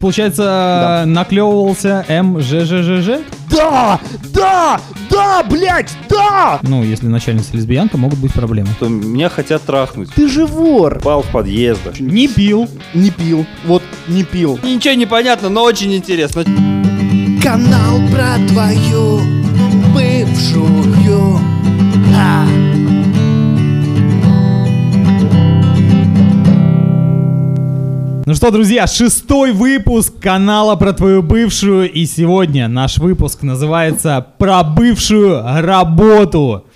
[0.00, 3.24] Получается, наклевывался МЖЖЖЖ?
[3.50, 3.98] Да!
[4.32, 4.80] Да!
[5.10, 5.90] Да, блядь!
[6.08, 6.60] Да!
[6.62, 8.68] Ну, если начальница лесбиянка, могут быть проблемы.
[8.78, 10.14] То меня хотят трахнуть.
[10.14, 11.00] Ты же вор!
[11.00, 11.98] Пал в подъездах.
[11.98, 12.68] Не пил.
[12.94, 13.44] Не пил.
[13.64, 14.60] Вот, не пил.
[14.62, 16.44] Ничего не понятно, но очень интересно.
[17.42, 19.20] Канал про твою
[19.92, 21.40] бывшую.
[22.14, 22.67] А.
[28.28, 31.90] Ну что, друзья, шестой выпуск канала про твою бывшую.
[31.90, 36.66] И сегодня наш выпуск называется «Про бывшую работу».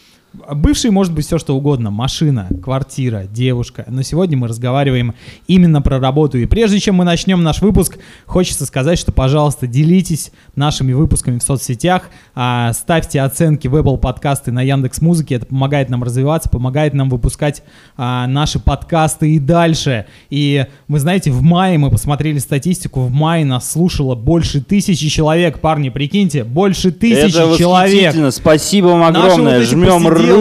[0.51, 1.91] Бывший может быть все что угодно.
[1.91, 3.85] Машина, квартира, девушка.
[3.89, 5.15] Но сегодня мы разговариваем
[5.47, 6.39] именно про работу.
[6.39, 11.43] И прежде чем мы начнем наш выпуск, хочется сказать, что, пожалуйста, делитесь нашими выпусками в
[11.43, 15.37] соцсетях, а, ставьте оценки в Apple подкасты на Яндекс Музыке.
[15.37, 17.63] Это помогает нам развиваться, помогает нам выпускать
[17.97, 20.07] а, наши подкасты и дальше.
[20.31, 23.03] И вы знаете, в мае мы посмотрели статистику.
[23.03, 25.61] В мае нас слушало больше тысячи человек.
[25.61, 28.15] Парни, прикиньте, больше тысячи Это человек.
[28.33, 29.62] Спасибо вам огромное.
[29.62, 30.33] Жмем руки.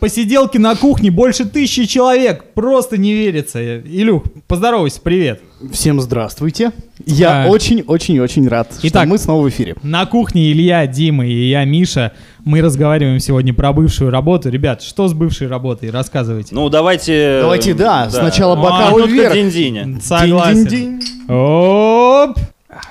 [0.00, 2.44] Посиделки на кухне больше тысячи человек.
[2.54, 3.80] Просто не верится.
[3.80, 5.40] Илюх, поздоровайся, привет.
[5.72, 6.72] Всем здравствуйте.
[7.06, 7.48] Я А.
[7.48, 9.02] очень-очень-очень рад, Итак.
[9.02, 9.76] что мы снова в эфире.
[9.82, 12.12] На кухне Илья, Дима и я, Миша.
[12.44, 14.50] Мы разговариваем сегодня про бывшую работу.
[14.50, 15.90] Ребят, что с бывшей работой?
[15.90, 16.54] Рассказывайте.
[16.54, 17.38] Ну, давайте...
[17.40, 19.34] Давайте, да, сначала А, бокалы Минутка вверх.
[19.34, 19.98] динь-диня.
[20.02, 20.66] Согласен.
[20.66, 21.00] Динь-динь-динь.
[21.28, 22.38] Оп!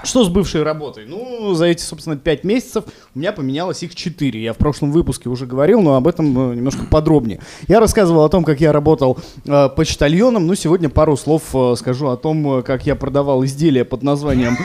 [0.03, 1.05] Что с бывшей работой?
[1.07, 4.41] Ну, за эти, собственно, пять месяцев у меня поменялось их четыре.
[4.43, 7.39] Я в прошлом выпуске уже говорил, но об этом э, немножко подробнее.
[7.67, 12.07] Я рассказывал о том, как я работал э, почтальоном, но сегодня пару слов э, скажу
[12.07, 14.57] о том, э, как я продавал изделия под названием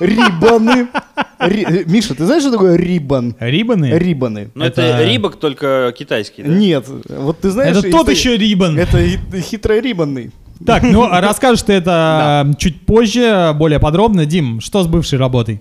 [0.00, 0.88] рибаны.
[1.38, 3.34] Ри- э, Миша, ты знаешь, что такое рибан?
[3.38, 3.90] Рибаны?
[3.92, 4.50] Рибаны.
[4.54, 4.82] Ну, это...
[4.82, 6.48] Это- рибок, только китайский, да?
[6.48, 7.76] Нет, вот ты знаешь...
[7.76, 8.78] Это тот если- еще рибан.
[8.78, 10.30] Это хит- хитрорибанный.
[10.64, 14.26] Так, ну а расскажешь ты это чуть позже, более подробно.
[14.26, 15.60] Дим, что с бывшей работой?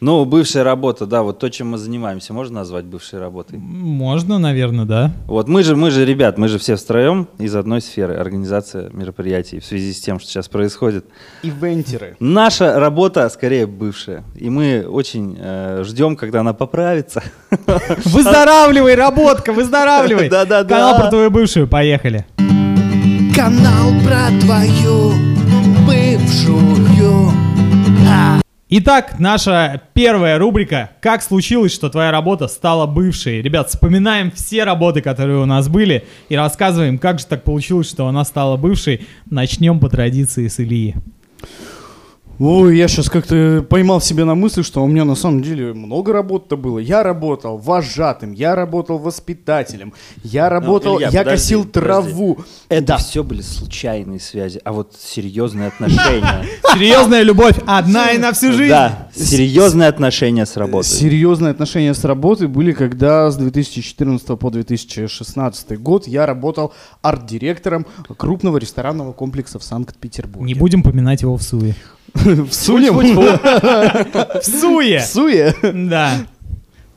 [0.00, 3.58] Ну, бывшая работа, да, вот то, чем мы занимаемся, можно назвать бывшей работой?
[3.58, 5.10] Можно, наверное, да.
[5.26, 9.58] Вот мы же, мы же, ребят, мы же все втроем из одной сферы, организация мероприятий
[9.58, 11.04] в связи с тем, что сейчас происходит.
[11.42, 12.16] Ивентеры.
[12.20, 17.24] Наша работа скорее бывшая, и мы очень э, ждем, когда она поправится.
[18.04, 20.28] Выздоравливай, работка, выздоравливай.
[20.30, 20.76] Да-да-да.
[20.76, 22.24] Канал про твою бывшую, поехали.
[23.38, 25.12] Канал про твою
[25.86, 27.30] бывшую.
[28.04, 28.40] А.
[28.68, 35.02] Итак, наша первая рубрика «Как случилось, что твоя работа стала бывшей?» Ребят, вспоминаем все работы,
[35.02, 39.06] которые у нас были, и рассказываем, как же так получилось, что она стала бывшей.
[39.30, 40.96] Начнем по традиции с Ильи.
[42.40, 46.12] Ой, я сейчас как-то поймал себя на мысли, что у меня на самом деле много
[46.12, 46.78] работы было.
[46.78, 51.80] Я работал вожатым, я работал воспитателем, я работал, Ну, Илья, я подожди, косил подожди.
[51.86, 52.38] траву.
[52.68, 52.96] Это Да.
[52.98, 56.44] все были случайные связи, а вот серьезные отношения.
[56.74, 58.70] Серьезная любовь, одна и на всю жизнь.
[58.70, 60.86] Да, серьезные отношения с работой.
[60.86, 66.72] Серьезные отношения с работой были, когда с 2014 по 2016 год я работал
[67.02, 67.84] арт-директором
[68.16, 70.46] крупного ресторанного комплекса в Санкт-Петербурге.
[70.46, 71.74] Не будем поминать его в суе.
[72.14, 72.52] в
[74.42, 75.00] Суе.
[75.00, 75.54] В суе!
[75.62, 76.12] Да.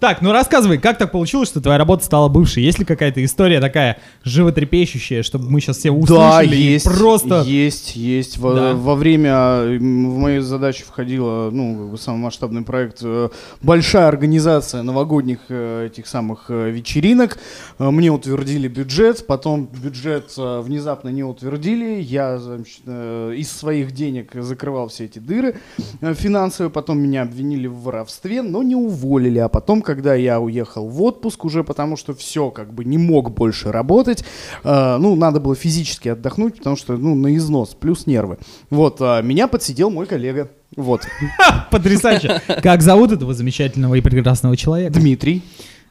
[0.01, 2.63] Так, ну рассказывай, как так получилось, что твоя работа стала бывшей?
[2.63, 7.43] Есть ли какая-то история такая животрепещущая, чтобы мы сейчас все услышали Да, есть, просто...
[7.45, 8.39] есть, есть.
[8.39, 8.73] Во, Да.
[8.73, 13.29] во время в мои задачи входила, ну, как бы самый масштабный проект, э,
[13.61, 17.37] большая организация новогодних э, этих самых э, вечеринок.
[17.77, 22.01] Мне утвердили бюджет, потом бюджет внезапно не утвердили.
[22.01, 25.57] Я значит, из своих денег закрывал все эти дыры
[26.01, 29.37] финансовые, потом меня обвинили в воровстве, но не уволили.
[29.37, 33.33] А потом, когда я уехал в отпуск уже, потому что все, как бы не мог
[33.33, 34.23] больше работать,
[34.63, 38.37] э, ну, надо было физически отдохнуть, потому что, ну, на износ, плюс нервы.
[38.69, 40.49] Вот, а меня подсидел мой коллега.
[40.77, 41.01] Вот,
[41.71, 42.41] Потрясающе.
[42.63, 44.93] Как зовут этого замечательного и прекрасного человека?
[44.93, 45.43] Дмитрий.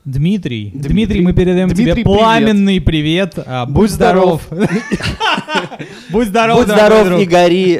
[0.04, 0.70] Дмитрий.
[0.74, 1.20] Дмитрий, Дмитрий.
[1.20, 2.18] мы передаем Дмитрий, тебе привет.
[2.18, 3.34] пламенный привет.
[3.46, 4.42] А, будь Будь здоров.
[6.10, 7.78] Будь здоров, Будь здоров и гори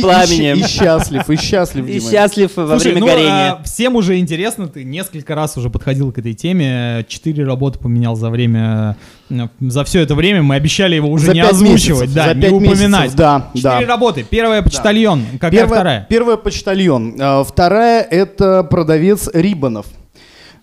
[0.00, 0.56] пламенем.
[0.58, 3.52] и счастлив, и счастлив, И счастлив во время ну, горения.
[3.52, 8.16] а, всем уже интересно, ты несколько раз уже подходил к этой теме, четыре работы поменял
[8.16, 8.96] за время,
[9.30, 12.34] э, за все это время, мы обещали его уже За не озвучивать, месяцев, да, за
[12.34, 13.00] не упоминать.
[13.02, 13.86] месяцев, да, Четыре да.
[13.86, 16.06] работы, первая почтальон, какая Первая, вторая?
[16.08, 17.14] первая почтальон.
[17.20, 19.86] А, Вторая это продавец рибанов.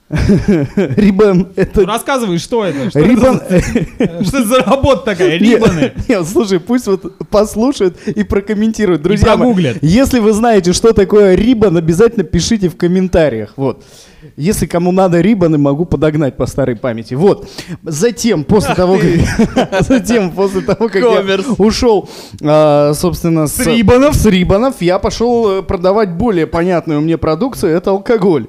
[0.10, 1.86] Рибан Ну, это...
[1.86, 2.90] рассказывай, что это?
[2.90, 3.42] Что, Рибан...
[3.50, 5.38] это, за- что это за работа такая?
[5.38, 5.80] Рибаны.
[5.80, 9.02] Нет, нет, слушай, пусть вот послушают и прокомментируют.
[9.02, 9.78] Друзья, прогуглят.
[9.82, 13.54] если вы знаете, что такое рибан, обязательно пишите в комментариях.
[13.58, 13.84] Вот.
[14.38, 17.14] Если кому надо рибаны, могу подогнать по старой памяти.
[17.14, 17.50] Вот.
[17.84, 19.82] Затем, после того, как...
[19.88, 22.10] Затем, после того, как я ушел,
[22.42, 23.60] а, собственно, с...
[23.60, 24.16] Рибанов?
[24.16, 27.76] С рибанов, я пошел э, продавать более понятную мне продукцию.
[27.76, 28.48] Это алкоголь.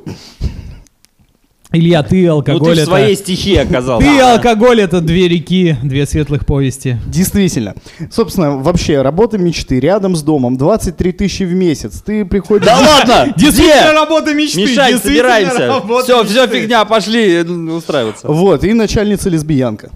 [1.70, 2.86] Илья, ты Ну алкоголь ты в это...
[2.86, 4.06] своей стихии оказался.
[4.06, 6.98] Ты алкоголь это две реки, две светлых повести.
[7.06, 7.74] Действительно.
[8.10, 10.56] Собственно, вообще, работа мечты рядом с домом.
[10.56, 12.00] 23 тысячи в месяц.
[12.00, 12.64] Ты приходишь...
[12.64, 13.34] Да ладно!
[13.36, 14.62] Действительно работа мечты.
[14.62, 15.82] Мишань, собираемся.
[16.04, 18.28] Все, все фигня, пошли э, устраиваться.
[18.28, 19.90] Вот, и начальница лесбиянка.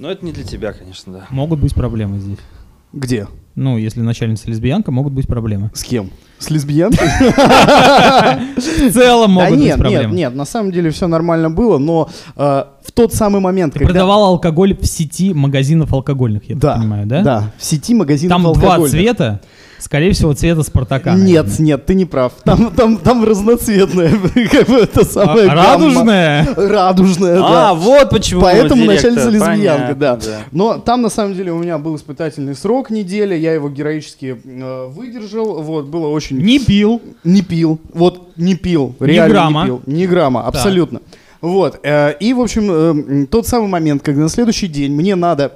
[0.00, 1.26] Но это не для тебя, конечно, да.
[1.30, 2.38] Могут быть проблемы здесь.
[2.92, 3.28] Где?
[3.54, 5.70] Ну, если начальница лесбиянка, могут быть проблемы.
[5.74, 6.10] С кем?
[6.38, 7.08] С лесбиянкой?
[8.56, 10.14] В целом могут быть нет, нет, проблемы.
[10.14, 13.92] нет, на самом деле все нормально было, но э, в тот самый момент, Ты когда...
[13.92, 17.22] продавал алкоголь в сети магазинов алкогольных, я понимаю, да?
[17.22, 18.90] Да, в сети магазинов Там два алкогольных.
[18.92, 19.40] цвета,
[19.78, 21.14] скорее всего, цвета Спартака.
[21.14, 21.66] Нет, наверное.
[21.66, 22.32] нет, ты не прав.
[22.44, 24.10] Там, там, там разноцветная,
[24.50, 25.54] как бы это самое А.
[25.54, 26.48] Радужная?
[26.56, 27.70] Радужная, да.
[27.70, 28.42] А, вот почему.
[28.42, 29.10] Поэтому директор.
[29.12, 30.16] начальница лесбиянка, да.
[30.16, 34.40] Понятно, Но там на самом деле у меня был испытательный срок недели, я его героически
[34.44, 36.38] э, выдержал, вот, было очень...
[36.38, 37.00] Не пил.
[37.24, 39.60] Не пил, вот не пил, реально грамма.
[39.62, 41.00] не пил, ни грамма, абсолютно.
[41.40, 45.52] Вот, э, и, в общем, э, тот самый момент, когда на следующий день мне надо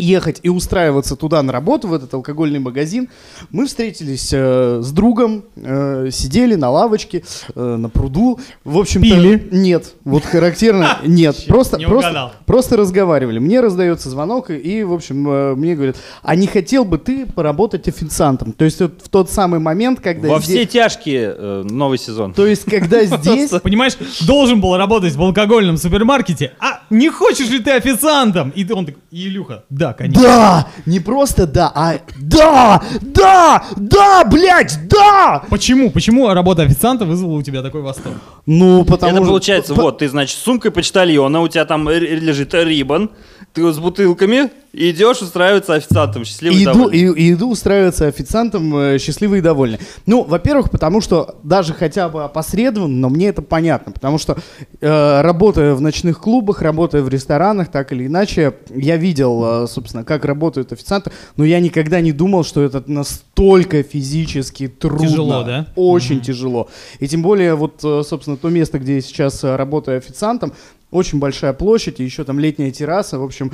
[0.00, 3.08] ехать и устраиваться туда на работу, в этот алкогольный магазин,
[3.50, 7.24] мы встретились э, с другом, э, сидели на лавочке,
[7.54, 9.48] э, на пруду, в общем Пили?
[9.50, 13.38] Нет, вот характерно, нет, просто, не просто, просто разговаривали.
[13.38, 17.26] Мне раздается звонок, и, и, в общем, э, мне говорят, а не хотел бы ты
[17.26, 18.52] поработать официантом?
[18.52, 20.28] То есть вот в тот самый момент, когда...
[20.28, 22.32] Во здесь- все тяжкие э, новый сезон.
[22.32, 23.50] То есть, когда здесь...
[23.50, 28.50] Понимаешь, должен был работать в алкогольном супермаркете, а не хочешь ли ты официантом?
[28.50, 30.22] И он такой, Илюха, да, конечно.
[30.22, 30.66] Да!
[30.86, 32.82] Не просто да, а да!
[33.00, 33.64] Да!
[33.76, 35.42] Да, блядь, да!
[35.50, 35.90] Почему?
[35.90, 38.16] Почему работа официанта вызвала у тебя такой восторг?
[38.46, 41.88] Ну, потому Это что- получается, по- вот, ты, значит, с сумкой почтальона, у тебя там
[41.88, 43.10] лежит рибан,
[43.52, 48.98] ты вот с бутылками идешь устраиваться официантом, счастливый иду, и, и иду устраиваться официантом, э,
[48.98, 49.80] счастливый и довольный.
[50.06, 54.36] Ну, во-первых, потому что даже хотя бы опосредованно, но мне это понятно, потому что
[54.80, 60.04] э, работая в ночных клубах, работая в ресторанах, так или иначе, я видел, э, собственно,
[60.04, 65.08] как работают официанты, но я никогда не думал, что это настолько физически трудно.
[65.08, 65.66] Тяжело, да?
[65.74, 66.68] Очень тяжело.
[67.00, 70.52] И тем более, вот, э, собственно, то место, где я сейчас э, работаю официантом,
[70.90, 73.18] очень большая площадь, и еще там летняя терраса.
[73.18, 73.52] В общем,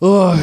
[0.00, 0.36] ох,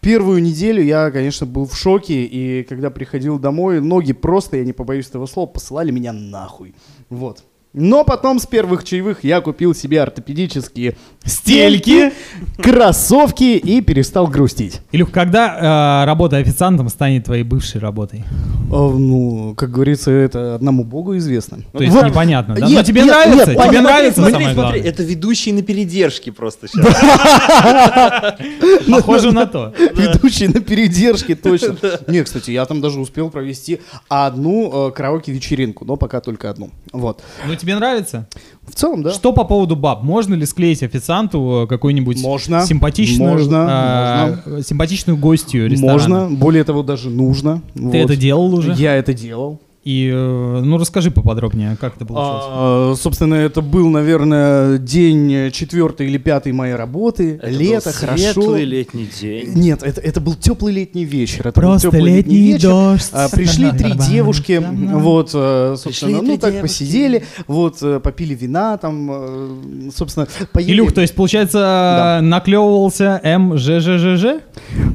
[0.00, 4.72] первую неделю я, конечно, был в шоке, и когда приходил домой, ноги просто, я не
[4.72, 6.74] побоюсь этого слова, посылали меня нахуй.
[7.08, 7.44] Вот.
[7.80, 12.12] Но потом с первых чаевых я купил себе ортопедические стельки,
[12.60, 14.80] кроссовки и перестал грустить.
[14.90, 18.24] Илюх, когда э, работа официантом станет твоей бывшей работой?
[18.72, 21.58] А, ну, как говорится, это одному богу известно.
[21.72, 22.06] То есть Вот.
[22.06, 22.66] непонятно, да?
[22.66, 23.36] Нет, Но тебе нет, нравится?
[23.36, 23.82] нет, тебе понятно.
[23.82, 24.90] нравится Смотри, самое смотри, главное?
[24.92, 26.84] это ведущий на передержке просто сейчас.
[28.90, 29.72] Похоже на то.
[29.78, 31.76] Ведущий на передержке, точно.
[32.08, 36.70] Не, кстати, я там даже успел провести одну э, караоке-вечеринку, но пока только одну.
[36.92, 37.22] Вот.
[37.46, 38.28] Ну тебе нравится?
[38.66, 39.10] В целом, да.
[39.12, 40.02] Что по поводу баб?
[40.02, 42.64] Можно ли склеить официанту э, какую-нибудь Можно.
[42.64, 45.92] симпатичную, Можно, э, симпатичную гостью ресторана?
[46.24, 47.62] Можно, более того, даже нужно.
[47.74, 47.94] Ты Вот.
[47.94, 48.72] это делал уже?
[48.72, 49.60] Я это делал.
[49.88, 52.44] И, э, ну, расскажи поподробнее, как это получилось.
[52.46, 57.36] А, собственно, это был, наверное, день четвертый или пятый моей работы.
[57.36, 58.22] Это Лето, был хорошо.
[58.34, 59.52] Светлый летний день.
[59.54, 61.40] Нет, это, это был теплый летний вечер.
[61.48, 62.68] Это был Просто теплый летний вечер.
[62.68, 63.08] дождь.
[63.14, 64.62] А, пришли три девушки,
[64.92, 66.60] вот, э, собственно, ну так девушки.
[66.60, 70.70] посидели, вот, э, попили вина, там, собственно, поели.
[70.72, 72.20] Илюх, то есть, получается, Да.
[72.22, 74.42] наклевывался МЖЖЖЖ?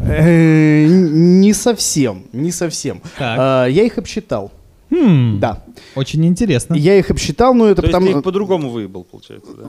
[0.04, 3.02] Не совсем, не совсем.
[3.20, 4.52] А, Я их обсчитал,
[4.94, 5.64] Хм, да.
[5.96, 6.76] Очень интересно.
[6.76, 8.12] Я их обсчитал, но это То есть потому...
[8.12, 9.68] ты их по-другому выебал, получается, да?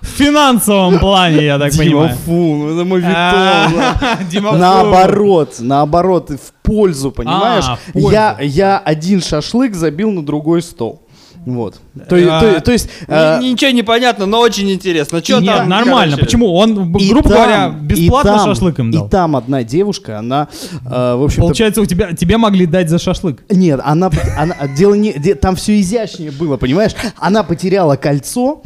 [0.00, 2.16] В финансовом плане, я так Дима, понимаю.
[2.24, 4.28] фу, ну это мой А, витон.
[4.30, 4.56] Дима.
[4.56, 7.64] Наоборот, наоборот, в пользу, понимаешь?
[7.66, 7.78] А.
[7.94, 11.02] Я, я один шашлык забил на другой стол.
[11.46, 11.74] Вот.
[12.08, 12.88] То, А, то- то есть...
[13.06, 15.22] э, Ни- Ничего не понятно, но очень интересно.
[15.22, 15.68] Что Нет, там?
[15.68, 16.16] нормально.
[16.16, 16.24] короче?
[16.24, 16.54] Почему?
[16.54, 19.06] Он, и грубо там- говоря, бесплатно там- шашлык им дал.
[19.06, 20.48] И там одна девушка, она,
[20.84, 21.42] э, в общем-то...
[21.42, 23.42] Получается, у тебя, тебе могли дать за шашлык.
[23.50, 26.92] Нет, она, она дело не, де- там все изящнее было, понимаешь?
[27.16, 28.62] Она потеряла кольцо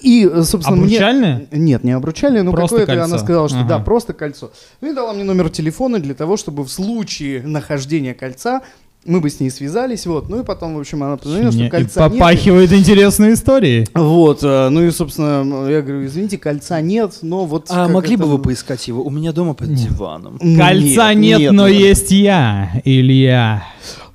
[0.00, 1.46] и, собственно, мне- Обручальное?
[1.52, 3.14] Нет, не обручальное, но Просто какое-то кольцо.
[3.14, 3.68] она сказала, что Ага.
[3.68, 4.50] да, просто кольцо.
[4.80, 8.60] Ну и дала мне номер телефона для того, чтобы в случае нахождения кольца
[9.06, 10.28] Мы бы с ней связались, вот.
[10.28, 12.12] Ну и потом, в общем, она позвонила, что кольца нет.
[12.12, 13.86] попахивает интересной историей.
[13.94, 17.66] Вот, э, ну и, собственно, я говорю, извините, кольца нет, но вот...
[17.68, 19.02] А могли бы это- вы поискать его?
[19.04, 20.38] У меня дома под диваном.
[20.38, 23.64] Кольца нет, но есть я, Илья.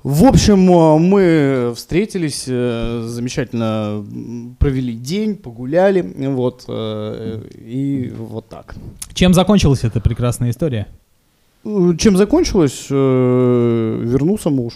[0.02, 4.04] В общем, э, мы встретились, э, замечательно
[4.58, 8.74] провели день, погуляли, вот, и вот так.
[9.14, 10.86] Чем закончилась эта прекрасная история?
[11.64, 12.86] Чем закончилось?
[12.90, 14.74] Э, Вернулся муж.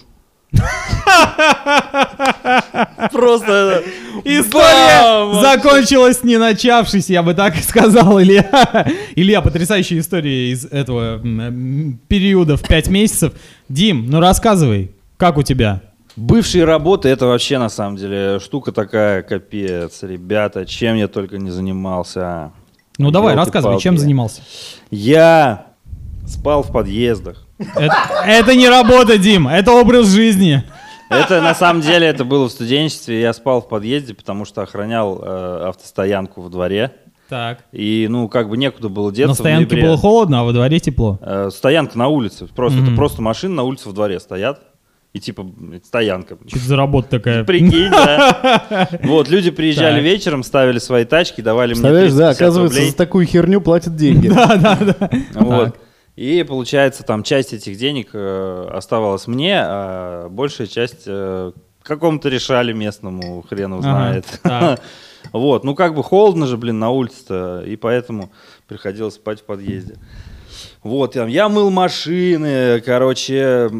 [3.13, 3.83] Просто...
[4.25, 8.87] История закончилась не начавшись, я бы так и сказал, Илья.
[9.17, 11.21] Илья, потрясающая история из этого
[12.09, 13.33] периода в 5 месяцев.
[13.69, 15.83] Дим, ну рассказывай, как у тебя?
[16.17, 21.51] Бывшие работы это вообще на самом деле штука такая, капец, ребята, чем я только не
[21.51, 22.53] занимался.
[22.99, 24.43] Ну давай, рассказывай, чем занимался?
[24.91, 25.74] Я
[26.27, 27.47] спал в подъездах.
[27.59, 27.95] Это,
[28.27, 30.63] это не работа, Дим, это образ жизни.
[31.11, 33.21] Это на самом деле это было в студенчестве.
[33.21, 36.93] Я спал в подъезде, потому что охранял э, автостоянку во дворе.
[37.29, 37.61] Так.
[37.73, 39.29] И ну как бы некуда было деться.
[39.29, 41.19] На стоянке было холодно, а во дворе тепло.
[41.23, 42.47] Э, стоянка на улице.
[42.47, 42.87] Просто Мгм.
[42.89, 44.61] это просто машины на улице во дворе стоят.
[45.13, 45.47] И типа
[45.85, 46.37] стоянка.
[46.49, 47.45] Что за работа такая?
[47.45, 48.89] Прикинь, да.
[49.05, 50.03] Вот, люди приезжали Так.
[50.05, 52.91] вечером, ставили свои тачки, давали мне Представляешь, да, 350 оказывается, рублей.
[52.91, 54.27] за такую херню платят деньги.
[54.35, 55.11] Да, да, да.
[55.35, 55.77] Вот.
[56.17, 61.53] И получается, там часть этих денег э, оставалась мне, а большая часть э,
[61.83, 64.27] какому-то решали местному, хрен его знает.
[65.33, 68.31] Вот, ну как бы холодно же, блин, на улице-то, и поэтому
[68.69, 69.97] приходилось спать в подъезде.
[70.85, 73.71] Вот, я мыл машины, короче,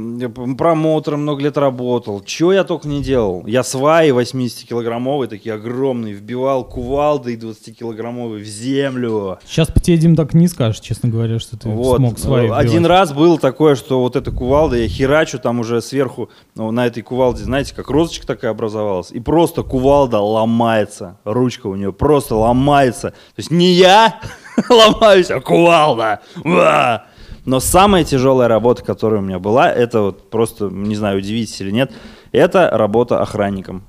[0.57, 2.23] промоутером много лет работал.
[2.23, 3.47] Чего я только не делал?
[3.47, 9.39] Я сваи 80-килограммовые, такие огромные, вбивал кувалдой 20-килограммовые в землю.
[9.45, 11.99] Сейчас по тебе, Дим, так не скажешь, честно говоря, что ты Вот.
[11.99, 12.89] смог свои Один вбивать.
[12.89, 17.03] раз было такое, что вот эта кувалда, я херачу, там уже сверху, ну, на этой
[17.03, 23.11] кувалде, знаете, как розочка такая образовалась, и просто кувалда ломается, ручка у нее просто ломается.
[23.11, 24.21] То есть не я
[24.69, 26.21] ломаюсь, а кувалда.
[26.45, 27.05] Уа!
[27.45, 31.71] Но самая тяжелая работа, которая у меня была, это вот просто, не знаю, удивитесь или
[31.71, 31.93] нет,
[32.33, 33.85] это работа охранником.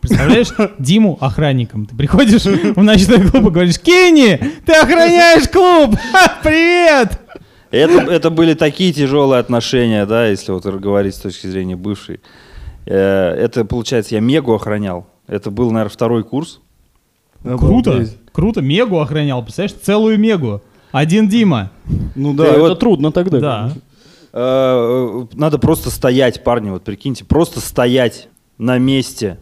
[0.00, 1.86] Представляешь, Диму охранником.
[1.86, 5.96] Ты приходишь в ночной клуб и говоришь, Кенни, ты охраняешь клуб!
[6.42, 7.18] Привет!
[7.70, 12.20] Это, это были такие тяжелые отношения, да, если вот говорить с точки зрения бывшей.
[12.86, 15.06] Э, Это, получается, я Мегу охранял.
[15.26, 16.60] Это был, наверное, второй курс.
[17.42, 18.16] Круто, Обалдеть.
[18.38, 18.62] Круто.
[18.62, 20.62] Мегу охранял, представляешь, целую Мегу.
[20.92, 21.72] Один Дима.
[22.14, 23.40] Ну да, это вот- трудно тогда.
[23.40, 23.72] Да.
[24.32, 29.38] Э, Надо просто стоять, парни, вот прикиньте, просто стоять на месте.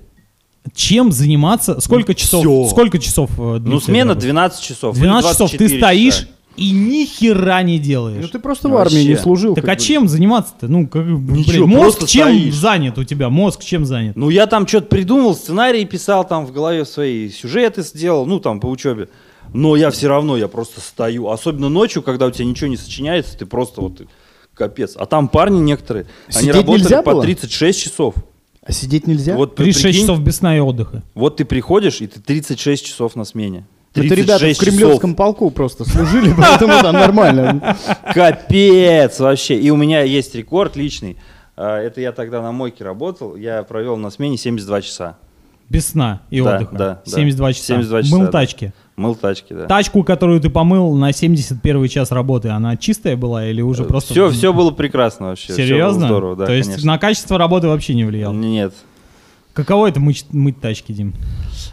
[0.74, 1.78] Чем заниматься?
[1.80, 2.40] Сколько часов?
[2.40, 2.68] всё.
[2.70, 3.30] Сколько часов?
[3.38, 4.26] э, Ну, смена эта работа?
[4.26, 4.96] 12 часов.
[4.96, 6.28] или 12 часов ты 24 стоишь часа.
[6.56, 8.22] И ни хера не делаешь.
[8.22, 9.22] Ну ты просто в армии не Вообще.
[9.22, 9.54] служил.
[9.54, 9.80] так а бы.
[9.80, 10.68] чем заниматься-то?
[10.68, 12.54] Ну, как, бы, блин, Ничего, мозг чем стоишь.
[12.54, 13.28] занят у тебя?
[13.28, 14.16] Мозг чем занят?
[14.16, 18.60] Ну, я там что-то придумал, сценарий писал там в голове свои, сюжеты сделал, ну, там,
[18.60, 19.08] по учебе.
[19.52, 21.28] Но я все равно, я просто стою.
[21.28, 24.02] Особенно ночью, когда у тебя ничего не сочиняется, ты просто вот
[24.54, 24.94] капец.
[24.96, 27.22] А там парни некоторые, они Сидеть работали нельзя по было?
[27.22, 28.14] 36 часов.
[28.62, 29.36] А сидеть нельзя?
[29.36, 31.04] Вот при- 36 прикинь, часов без сна и отдыха.
[31.14, 33.64] Вот ты приходишь, и ты 36 часов на смене.
[34.04, 37.76] Это ребята в 36 кремлевском полку просто служили, поэтому там нормально.
[38.14, 39.56] Капец вообще.
[39.58, 41.16] И у меня есть рекорд личный.
[41.56, 43.36] А, Это я тогда на мойке работал.
[43.36, 45.16] Я провел на смене 72 часа.
[45.68, 46.76] Без сна и Да, отдыха.
[46.76, 47.10] да, да.
[47.10, 47.64] 72 часа.
[47.66, 48.30] 72 часа, Мыл да.
[48.32, 48.72] тачки.
[48.94, 49.66] Мыл тачки, да.
[49.66, 54.12] Тачку, которую ты помыл на 71 час работы, она чистая была или уже просто...
[54.12, 55.52] Все, все было прекрасно вообще.
[55.52, 56.06] Серьезно?
[56.06, 56.92] здорово, да, То есть конечно.
[56.92, 58.32] на качество работы вообще не влиял?
[58.32, 58.74] Нет.
[59.56, 61.14] Каково это мыть, мыть тачки, Дим?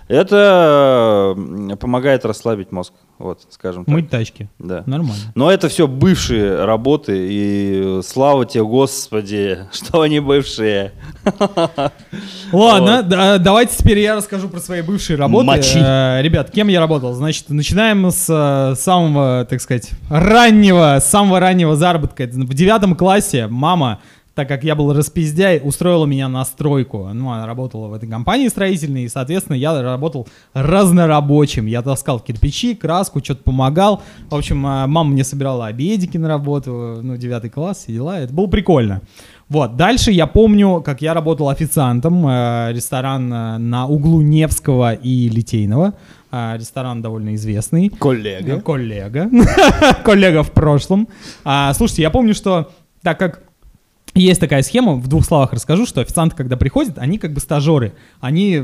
[0.08, 3.94] Это м, помогает расслабить мозг, вот, скажем так.
[3.94, 4.50] Мыть тачки.
[4.58, 4.84] Да.
[4.86, 5.34] Нормально.
[5.36, 10.94] Но это все бывшие работы, и слава тебе, Господи, что они бывшие.
[12.54, 15.46] Ладно, да, давайте теперь я расскажу про свои бывшие работы.
[15.46, 15.78] Мочи.
[15.78, 17.14] Э, ребят, кем я работал?
[17.14, 22.24] Значит, начинаем с э, самого, так сказать, раннего, самого раннего заработка.
[22.28, 24.00] В девятом классе мама,
[24.36, 27.10] так как я был распиздяй, устроила меня на стройку.
[27.14, 31.68] Ну, она работала в этой компании строительной, и, соответственно, я работал разнорабочим.
[31.68, 34.02] Я таскал кирпичи, краску, что-то помогал.
[34.30, 38.20] В общем, э, мама мне собирала обедики на работу, ну, девятый класс, все дела.
[38.20, 39.02] Это было прикольно.
[39.50, 45.30] Вот, дальше я помню, как я работал официантом, э, ресторан э, на углу Невского и
[45.30, 45.94] Литейного.
[46.32, 47.90] Э, ресторан довольно известный.
[47.90, 48.62] Коллега.
[48.62, 49.30] Коллега.
[50.04, 51.08] Коллега в прошлом.
[51.44, 52.72] А, слушайте, я помню, что
[53.04, 53.44] так как
[54.16, 57.94] Есть такая схема, в двух словах расскажу, что официанты, когда приходят, они как бы стажеры,
[58.22, 58.62] они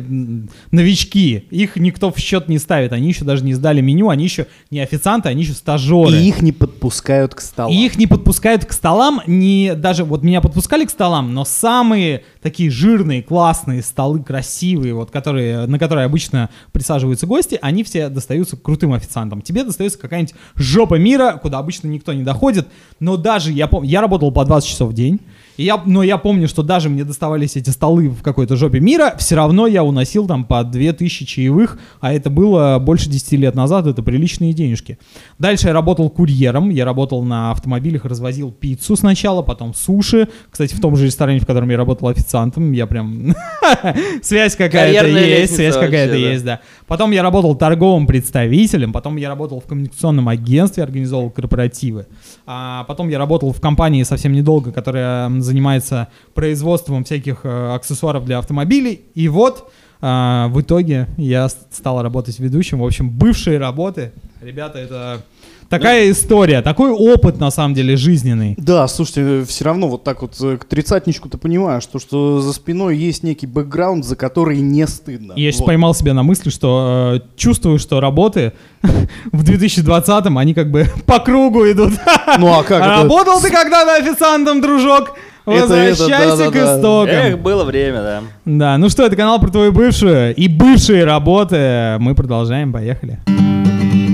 [0.70, 4.46] новички, их никто в счет не ставит, они еще даже не сдали меню, они еще
[4.70, 6.12] не официанты, они еще стажеры.
[6.12, 7.74] И их не подпускают к столу.
[7.74, 12.26] И их не подпускают к столам, не даже вот меня подпускали к столам, но самые
[12.44, 18.56] такие жирные, классные столы, красивые, вот которые, на которые обычно присаживаются гости, они все достаются
[18.56, 19.42] крутым официантам.
[19.42, 22.68] Тебе достается какая-нибудь жопа мира, куда обычно никто не доходит.
[23.00, 25.20] Но даже я помню, я работал по 20 часов в день.
[25.60, 29.16] И я, но я помню, что даже мне доставались эти столы в какой-то жопе мира,
[29.18, 33.86] все равно я уносил там по 2000 чаевых, а это было больше 10 лет назад,
[33.86, 34.98] это приличные денежки.
[35.38, 40.30] Дальше я работал курьером, я работал на автомобилях, развозил пиццу сначала, потом суши.
[40.50, 43.36] Кстати, в том же ресторане, в котором я работал официантом, я прям...
[44.22, 46.62] Связь какая-то есть, связь какая-то есть, да.
[46.88, 52.08] Потом я работал торговым представителем, потом я работал в коммуникационном агентстве, организовывал корпоративы.
[52.46, 58.38] А потом я работал в компании совсем недолго, которая занимается производством всяких э, аксессуаров для
[58.38, 59.02] автомобилей.
[59.16, 59.70] И вот
[60.02, 62.80] а, в итоге я стал работать ведущим.
[62.80, 64.14] В общем, бывшие работы.
[64.42, 65.22] Ребята, это
[65.68, 68.56] такая история, такой опыт на самом деле жизненный.
[68.58, 72.54] Да, слушайте, все равно вот так вот э, к тридцатничку ты понимаешь, что, что за
[72.54, 75.34] спиной есть некий бэкграунд, за который не стыдно.
[75.36, 75.66] Я сейчас Вот.
[75.68, 78.54] поймал себя на мысли, что э, чувствую, что работы
[79.34, 81.92] в 2020-м, они как бы по кругу идут.
[82.38, 83.04] Ну а как это?
[83.04, 85.18] Работал ты когда-то официантом, дружок?
[85.50, 87.16] Возвращайся к истокам.
[87.16, 88.22] Эх, было время, да.
[88.46, 91.98] Да, ну что, это канал про твою бывшую и бывшие работы.
[92.00, 93.20] Мы продолжаем, поехали.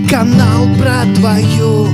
[0.10, 1.88] Канал про твою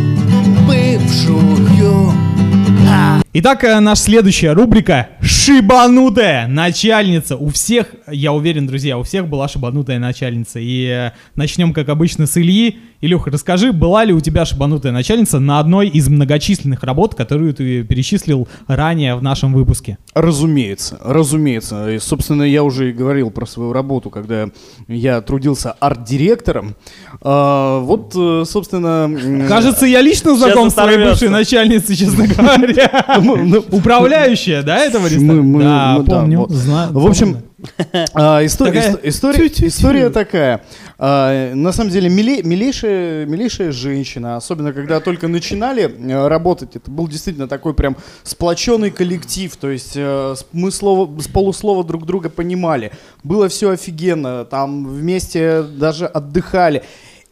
[3.33, 7.37] Итак, э, наша следующая рубрика «Шибанутая начальница».
[7.37, 10.59] У всех, я уверен, друзья, у всех была шибанутая начальница.
[10.59, 12.79] И э, начнем, как обычно, с Ильи.
[12.99, 17.83] Илюха, расскажи, была ли у тебя шибанутая начальница на одной из многочисленных работ, которую ты
[17.83, 19.97] перечислил ранее в нашем выпуске?
[20.13, 21.89] Разумеется, разумеется.
[21.89, 24.49] И, собственно, я уже и говорил про свою работу, когда
[24.87, 26.75] я трудился арт-директором.
[27.21, 29.09] А, вот, э, собственно...
[29.47, 33.19] Кажется, я лично знаком с твоей бывшей начальницей, честно говоря.
[33.21, 35.59] ну, Управляющая, да, этого ресторана?
[35.59, 36.45] Да, помню.
[36.49, 37.37] знаю, В общем,
[38.13, 40.61] а, исто- Такая- ист- история, история такая.
[40.97, 46.89] А, на самом деле, миле- милейшая, милейшая женщина, особенно когда только начинали э, работать, это
[46.89, 52.29] был действительно такой прям сплоченный коллектив, то есть э, мы слово, с полуслова друг друга
[52.29, 52.91] понимали.
[53.23, 56.83] Было все офигенно, там вместе даже отдыхали.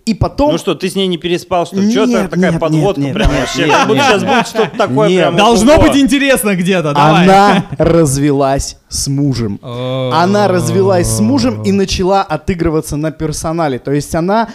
[0.10, 0.54] И потом...
[0.54, 1.84] Ну что, ты с ней не переспал, что ли?
[1.84, 3.66] Нет, Что там такая нет, подводка нет, прям нет, вообще?
[3.68, 5.22] нет, нет, сейчас будет что-то такое Нет.
[5.22, 5.36] прям.
[5.36, 5.84] Должно ого.
[5.84, 7.26] быть интересно где-то, давай.
[7.26, 9.60] Она развелась с мужем.
[9.62, 13.78] Она развелась с мужем и начала отыгрываться на персонале.
[13.78, 14.50] То есть она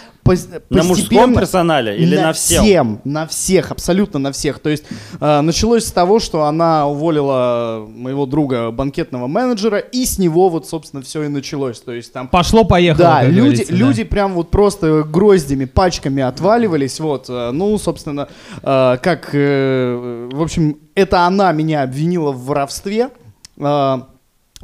[0.69, 2.63] На мужском персонале или на всем?
[2.63, 4.59] всем, на всех, абсолютно на всех.
[4.59, 4.83] То есть
[5.19, 10.67] э, началось с того, что она уволила моего друга банкетного менеджера, и с него вот,
[10.67, 11.79] собственно, все и началось.
[11.79, 13.03] То есть там Пошло-поехало.
[13.03, 13.75] да, люди, да.
[13.75, 18.27] люди прям вот просто гроздями, пачками отваливались, вот, э, ну, собственно,
[18.63, 23.09] э, как, э, в общем, это она меня обвинила в воровстве,
[23.57, 23.97] э,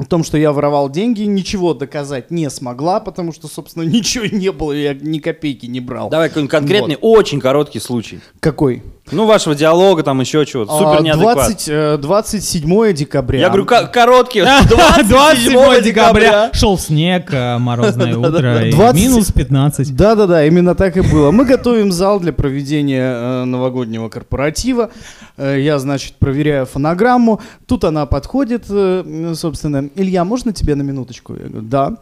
[0.04, 4.52] в том, что я воровал деньги, ничего доказать не смогла, потому что, собственно, ничего не
[4.52, 6.10] было, я ни копейки не брал.
[6.10, 8.20] Давай какой-нибудь конкретный, очень короткий случай.
[8.40, 8.84] Какой?
[9.12, 10.72] Ну, вашего диалога, там еще чего-то.
[10.78, 11.36] Супер А, неадекват.
[11.36, 13.40] 20, э, 27 декабря.
[13.40, 14.42] Я говорю, ко- короткий.
[15.08, 19.96] 27 декабря шел снег, э, морозное утро, и 20 минус 15.
[19.96, 21.32] Да-да-да, именно так и было.
[21.32, 24.90] Мы готовим зал для проведения э, новогоднего корпоратива.
[25.38, 27.42] Я, значит, проверяю фонограмму.
[27.66, 29.90] Тут она подходит, собственно.
[29.96, 31.34] Илья, можно тебя на минуточку?
[31.34, 31.98] Я говорю, да.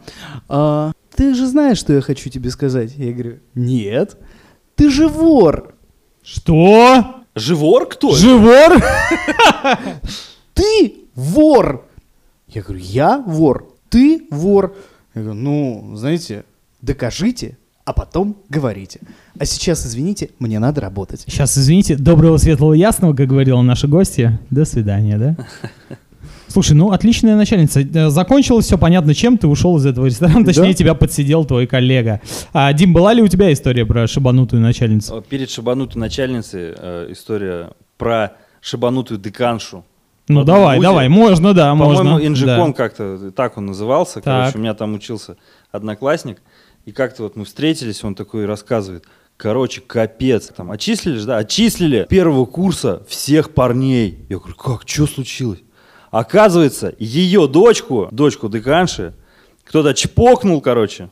[0.48, 2.92] «А, ты же знаешь, что я хочу тебе сказать?
[2.96, 4.16] Я говорю, нет.
[4.74, 5.74] Ты же вор.
[6.22, 7.16] Что?
[7.34, 8.14] Живор кто?
[8.14, 8.82] Живор?
[10.54, 11.86] Ты вор.
[12.48, 13.68] Я говорю, я вор.
[13.88, 14.74] Ты вор.
[15.14, 16.44] Я говорю, ну, знаете,
[16.82, 19.00] докажите, а потом говорите.
[19.38, 21.22] А сейчас, извините, мне надо работать.
[21.26, 24.40] Сейчас, извините, доброго, светлого, ясного, как говорила наша гостья.
[24.50, 25.36] До свидания, да?
[26.50, 27.80] Слушай, ну отличная начальница.
[27.80, 30.74] Э, Закончилось все понятно чем, ты ушел из этого ресторана, точнее Да.
[30.74, 32.20] тебя подсидел твой коллега.
[32.52, 35.18] А, Дим, была ли у тебя история про шибанутую начальницу?
[35.18, 39.84] Э, Перед шибанутой начальницей э, история про шибанутую деканшу.
[40.28, 40.88] Ну давай, ВУЗе.
[40.88, 42.26] давай, можно, да, По-моему, можно.
[42.26, 42.76] Инжикон да.
[42.76, 44.14] как-то, так он назывался.
[44.20, 44.24] Так.
[44.24, 45.36] Короче, у меня там учился
[45.72, 46.38] одноклассник.
[46.84, 49.04] И как-то вот мы встретились, он такой рассказывает.
[49.36, 50.48] Короче, капец.
[50.54, 51.38] Там отчислили же, да?
[51.38, 54.24] Отчислили первого курса всех парней.
[54.28, 55.60] Я говорю, как, что случилось?
[56.10, 59.14] Оказывается, ее дочку, дочку деканши,
[59.64, 61.10] кто-то чпокнул, короче.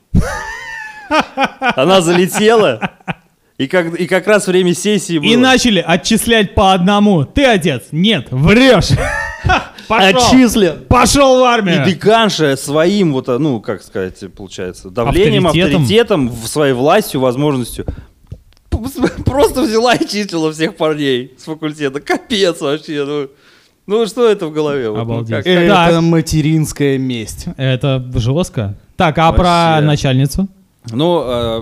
[1.76, 2.92] Она залетела.
[3.56, 5.28] И как, и как раз время сессии было.
[5.28, 7.24] И начали отчислять по одному.
[7.24, 7.84] Ты отец?
[7.90, 8.90] Нет, врешь.
[9.88, 10.18] Пошел!
[10.18, 10.84] Отчислен.
[10.88, 11.84] Пошел в И армию!
[11.84, 15.82] деканша своим, вот, ну, как сказать, получается, давлением, Авторитетом.
[15.82, 17.86] авторитетом, своей властью, возможностью,
[19.24, 22.00] просто взяла и числила всех парней с факультета.
[22.00, 23.28] Капец вообще, ну.
[23.88, 24.88] Ну, что это в голове?
[24.90, 25.34] Ну, Обалдеть.
[25.36, 27.46] как- Э, Это материнская месть.
[27.56, 28.76] Это жестко.
[28.96, 30.46] Так, а про начальницу?
[30.90, 31.60] Ну, э,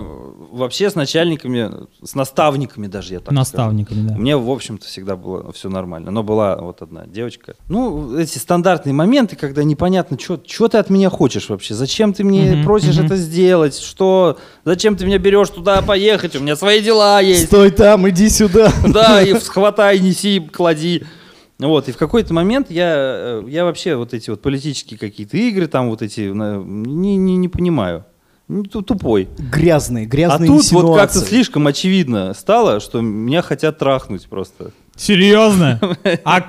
[0.53, 1.69] вообще с начальниками,
[2.03, 3.39] с наставниками даже, я так скажу.
[3.39, 4.15] Наставниками, да.
[4.15, 6.11] Мне, в общем-то, всегда было все нормально.
[6.11, 7.55] Но была вот одна девочка.
[7.69, 11.73] Ну, эти стандартные моменты, когда непонятно, что ты от меня хочешь вообще?
[11.73, 13.05] Зачем ты мне Мгм, просишь мгм.
[13.05, 13.77] это сделать?
[13.77, 14.37] Что?
[14.65, 16.35] Зачем ты меня берешь туда поехать?
[16.35, 17.45] У меня свои дела есть.
[17.47, 18.71] Стой там, иди сюда.
[18.87, 21.03] Да, и схватай, неси, клади.
[21.59, 25.67] Вот, и в какой-то момент я, э, я вообще вот эти вот политические какие-то игры,
[25.67, 28.05] там вот эти, не, не, не понимаю.
[28.47, 29.27] Ну, ту- Тупой.
[29.37, 31.29] Грязные, А грязные тут вот как-то инсинуации.
[31.29, 34.71] слишком очевидно стало, что меня хотят трахнуть просто.
[34.95, 35.79] Серьезно?
[36.23, 36.41] А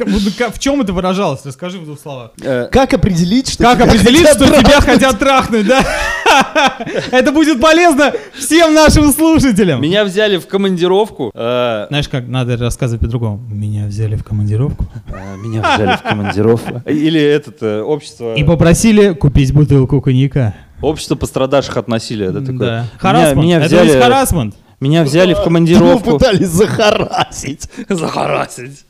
[0.53, 1.45] в чем это выражалось?
[1.45, 2.31] Расскажи в двух словах.
[2.41, 4.85] Э, Как определить, что Как тебя определить, хотят что тебя трахнуть?
[4.95, 5.85] хотят трахнуть, да?
[7.11, 9.83] Это будет полезно всем нашим слушателям.
[9.83, 11.31] Меня взяли в командировку.
[11.35, 13.39] э, Знаешь, как надо рассказывать по-другому.
[13.51, 16.83] Меня взяли в командировку э, Меня взяли в командировку.
[16.89, 18.35] Или этот общество...
[18.35, 20.55] и попросили купить бутылку коньяка.
[20.81, 22.27] Общество пострадавших от насилия.
[22.27, 22.59] Это такое.
[22.59, 22.81] Да.
[22.81, 23.43] Меня- Харасмент.
[23.43, 24.55] Меня Это взяли, ведь харасмент.
[24.81, 26.13] меня взяли в Его командировку.
[26.19, 27.69] пытались захарасить.
[27.89, 28.85] Захарасить.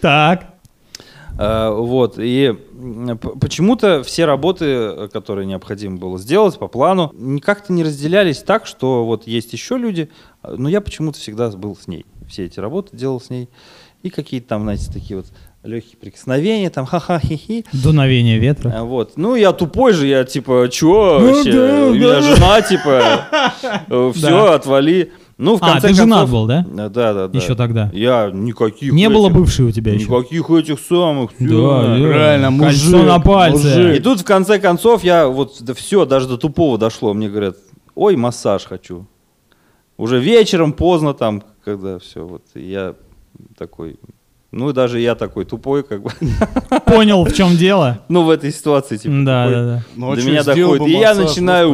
[0.00, 0.46] Так.
[1.38, 2.54] Э, Вот, и
[3.40, 7.12] почему-то все работы, э, которые необходимо было сделать по плану,
[7.44, 10.08] как-то не разделялись так, что вот есть еще люди,
[10.42, 12.06] э, но я почему-то всегда был с ней.
[12.26, 13.50] Все эти работы делал с ней.
[14.02, 15.26] И какие-то там, знаете, такие вот
[15.66, 17.64] легкие прикосновения, там ха-ха, хи-хи.
[17.72, 18.72] Дуновение ветра.
[18.76, 19.12] А, Вот.
[19.16, 21.52] Ну, я тупой же, я типа, чё Ну вообще?
[21.52, 22.20] да, У меня да.
[22.22, 24.54] жена, типа, все, Да.
[24.54, 25.12] отвали.
[25.38, 26.64] Ну, в А, конце ты женат концов- был, да?
[26.66, 27.38] Да, да, да.
[27.38, 27.90] Еще тогда.
[27.92, 30.06] Я никаких Не было этих- бывшей у тебя еще.
[30.06, 31.32] Никаких этих самых.
[31.38, 31.82] Да, всё.
[31.82, 32.08] да.
[32.08, 33.66] Правильно, Кольцо мужик, на пальце.
[33.78, 33.96] мужик.
[33.96, 37.12] И тут в конце концов я вот да все, даже до тупого дошло.
[37.12, 37.56] Мне говорят,
[37.94, 39.06] ой, массаж хочу.
[39.98, 42.94] Уже вечером поздно там, когда все, вот я
[43.58, 43.96] такой,
[44.56, 46.10] ну и даже я такой тупой, как бы,
[46.86, 48.00] Понял, в чем дело?
[48.08, 49.14] ну в этой ситуации типа.
[49.24, 49.82] Да, да, да.
[49.94, 51.70] Ну, а до меня доходит, и я начинаю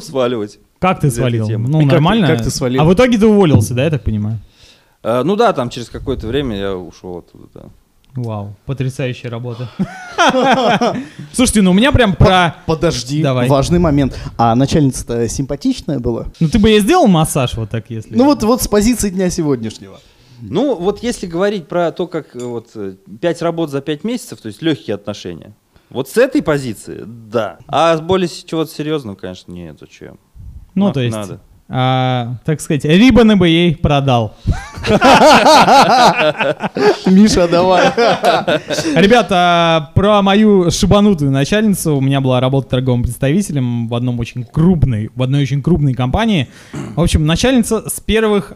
[0.00, 0.58] сваливать.
[0.78, 1.48] Как ты свалил?
[1.48, 2.26] Ну, нормально.
[2.26, 2.82] как ты свалил?
[2.82, 4.38] А в итоге ты уволился, да, я так понимаю?
[5.02, 7.46] А, ну да, там через какое-то время я ушел оттуда.
[7.54, 7.62] Да.
[8.14, 9.70] Вау, потрясающая работа.
[11.32, 12.56] Слушайте, ну у меня прям про...
[12.66, 13.48] Подожди, Давай.
[13.48, 14.18] важный момент.
[14.36, 16.26] А начальница-то симпатичная была?
[16.40, 18.14] Ну ты бы ей сделал массаж вот так, если...
[18.14, 19.98] Ну вот, вот с позиции дня сегодняшнего.
[20.40, 24.40] Ну вот если говорить про то, как э, вот э, пять работ за пять месяцев,
[24.40, 25.54] то есть легкие отношения.
[25.88, 27.58] Вот с этой позиции, да.
[27.68, 30.18] А с более чего-то серьезного, конечно, нет, зачем.
[30.74, 31.40] Ну, На- то есть, Надо.
[31.68, 34.34] а, так сказать, рибаны бы ей продал.
[37.06, 37.86] Миша, давай.
[38.94, 41.96] Ребята, про мою шибанутую начальницу.
[41.96, 46.48] У меня была работа торговым представителем в одном очень крупной, в одной очень крупной компании.
[46.94, 48.54] В общем, начальница с первых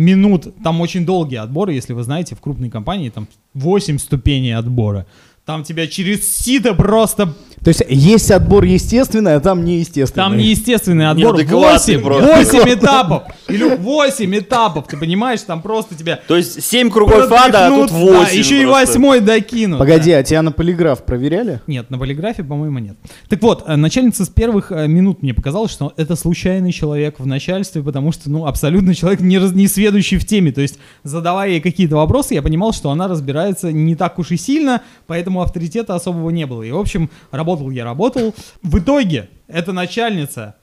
[0.00, 5.06] минут, там очень долгие отборы, если вы знаете, в крупной компании там 8 ступеней отбора.
[5.50, 7.34] Там тебя через сито просто...
[7.64, 10.24] То есть есть отбор естественный, а там неестественный.
[10.24, 11.36] Там неестественный отбор.
[11.36, 12.36] 8, просто.
[12.36, 13.24] 8 этапов.
[13.48, 15.42] Или 8 этапов, ты понимаешь?
[15.42, 16.20] Там просто тебя...
[16.26, 18.38] То есть семь кругов ада, а тут пропихнут, да, восемь.
[18.38, 18.92] еще и просто.
[18.92, 19.78] восьмой докинут.
[19.78, 21.60] Погоди, а тебя на полиграф проверяли?
[21.66, 22.96] Нет, на полиграфе, по-моему, нет.
[23.28, 27.26] Так вот, э, начальница с первых э, минут мне показалось, что это случайный человек в
[27.26, 30.52] начальстве, потому что, ну, абсолютно человек не, раз, не сведущий в теме.
[30.52, 34.38] То есть, задавая ей какие-то вопросы, я понимал, что она разбирается не так уж и
[34.38, 36.62] сильно, поэтому авторитета особого не было.
[36.62, 38.34] И, в общем, работал я, работал.
[38.62, 40.56] В итоге, эта начальница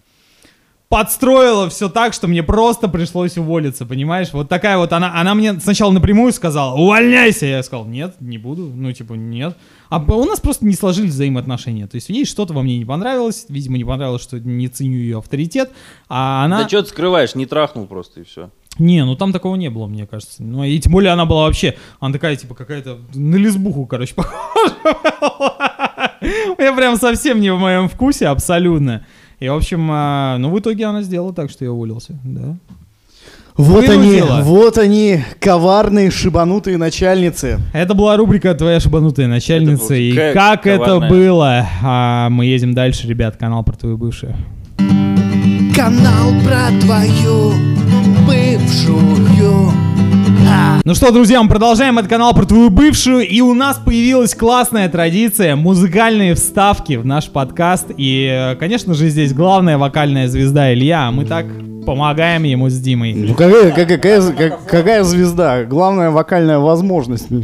[0.90, 4.30] подстроила все так, что мне просто пришлось уволиться, понимаешь?
[4.32, 7.46] Вот такая вот она, она мне сначала напрямую сказала, увольняйся.
[7.46, 9.58] Я сказал, нет, не буду, ну типа нет.
[9.90, 11.88] А у нас просто не сложились взаимоотношения.
[11.88, 15.18] То есть ей что-то во мне не понравилось, видимо, не понравилось, что не ценю ее
[15.18, 15.72] авторитет,
[16.08, 16.64] а она...
[16.64, 18.50] Да что ты скрываешь, не трахнул просто и все.
[18.80, 20.44] Не, ну там такого не было, мне кажется.
[20.44, 24.76] Ну и тем более она была вообще, она такая типа какая-то на лесбуху, короче, похожа.
[26.58, 29.06] Я прям совсем не в моем вкусе, абсолютно.
[29.40, 32.56] И, в общем, а, ну в итоге она сделала так, что я уволился, да.
[33.56, 34.42] Вот они, Вынудила.
[34.44, 37.60] вот они, коварные, шибанутые начальницы.
[37.74, 39.96] Это была рубрика «Твоя шибанутая начальница».
[39.96, 41.10] Это И ка- как это коварная.
[41.10, 41.68] было?
[41.84, 43.38] А, мы едем дальше, ребят.
[43.38, 44.36] Канал про твою бывшую.
[45.76, 47.54] Канал про твою
[48.68, 49.72] бывшую.
[50.84, 54.88] Ну что, друзья, мы продолжаем этот канал про твою бывшую, и у нас появилась классная
[54.90, 61.12] традиция, музыкальные вставки в наш подкаст, и, конечно же, здесь главная вокальная звезда Илья, а
[61.12, 61.46] мы так
[61.86, 63.14] помогаем ему с Димой.
[63.14, 65.64] Ну какая, какая, какая, как- какая звезда?
[65.64, 67.28] Главная вокальная возможность.
[67.30, 67.44] Ну,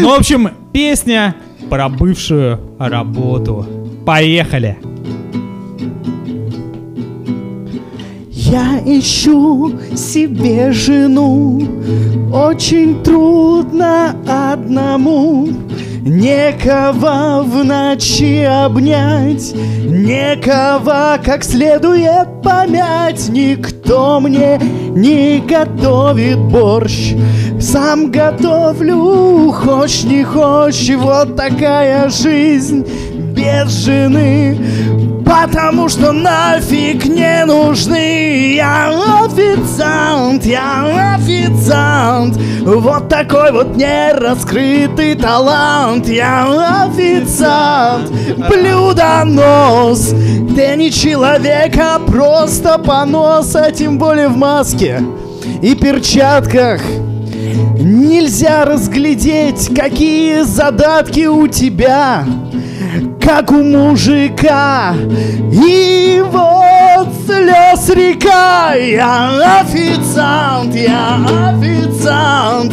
[0.00, 1.34] в общем, песня
[1.70, 3.66] про бывшую работу.
[4.06, 4.78] Поехали.
[8.50, 11.60] Я ищу себе жену,
[12.32, 15.48] очень трудно одному.
[16.00, 23.28] Некого в ночи обнять, некого как следует помять.
[23.28, 24.58] Никто мне
[24.94, 27.12] не готовит борщ,
[27.60, 30.96] сам готовлю, хочешь не хочешь.
[30.96, 32.86] Вот такая жизнь
[33.34, 34.56] без жены
[35.28, 38.54] Потому что нафиг не нужны.
[38.54, 38.88] Я
[39.26, 42.38] официант, я официант.
[42.62, 46.08] Вот такой вот нераскрытый талант.
[46.08, 48.10] Я официант,
[48.48, 50.14] блюдонос.
[50.56, 55.02] Ты не человек, а просто понос А тем более в маске
[55.60, 56.80] и перчатках.
[57.78, 62.24] Нельзя разглядеть, какие задатки у тебя
[63.28, 64.94] как у мужика.
[65.52, 71.16] И вот слез река, я официант, я
[71.50, 72.72] официант.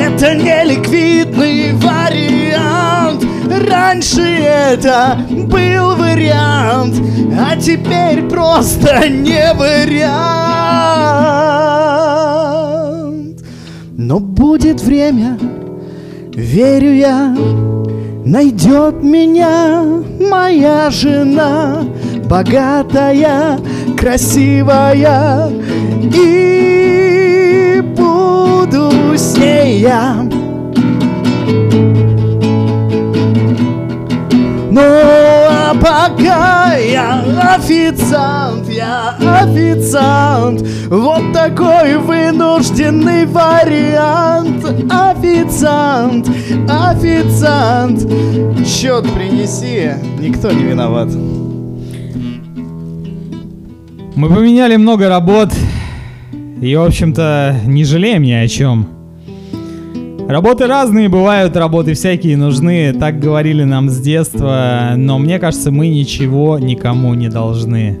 [0.00, 3.26] Это не ликвидный вариант.
[3.68, 6.94] Раньше это был вариант,
[7.36, 10.06] а теперь просто не вариант.
[13.98, 15.36] Но будет время,
[16.32, 17.34] верю я,
[18.26, 19.84] Найдет меня
[20.18, 21.84] моя жена,
[22.28, 23.56] богатая,
[23.96, 25.48] красивая,
[26.12, 30.26] и буду с ней я.
[34.76, 35.25] А
[35.80, 37.22] пока я
[37.56, 46.28] официант, я официант Вот такой вынужденный вариант Официант,
[46.68, 48.00] официант
[48.66, 51.08] Счет принеси, никто не виноват
[54.16, 55.50] Мы поменяли много работ.
[56.62, 58.95] И, в общем-то, не жалеем ни о чем.
[60.28, 65.88] Работы разные бывают, работы всякие нужны, так говорили нам с детства, но мне кажется, мы
[65.88, 68.00] ничего никому не должны.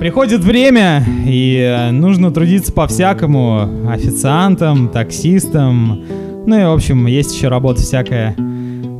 [0.00, 6.04] Приходит время, и э, нужно трудиться по-всякому, официантом, таксистом,
[6.46, 8.34] ну и, в общем, есть еще работа всякая.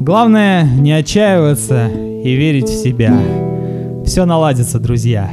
[0.00, 3.18] Главное, не отчаиваться и верить в себя.
[4.04, 5.30] Все наладится, друзья.